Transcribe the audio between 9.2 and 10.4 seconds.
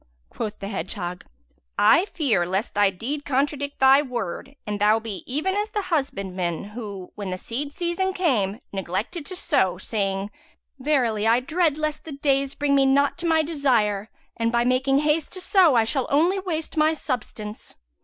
to sow, saying,